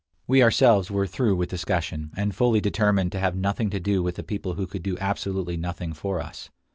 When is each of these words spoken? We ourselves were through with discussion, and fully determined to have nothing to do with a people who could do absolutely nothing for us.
We 0.25 0.41
ourselves 0.41 0.89
were 0.89 1.05
through 1.05 1.35
with 1.35 1.49
discussion, 1.51 2.09
and 2.17 2.33
fully 2.33 2.59
determined 2.59 3.11
to 3.11 3.19
have 3.19 3.35
nothing 3.35 3.69
to 3.69 3.79
do 3.79 4.01
with 4.01 4.17
a 4.17 4.23
people 4.23 4.55
who 4.55 4.65
could 4.65 4.81
do 4.81 4.97
absolutely 4.97 5.57
nothing 5.57 5.93
for 5.93 6.19
us. 6.19 6.49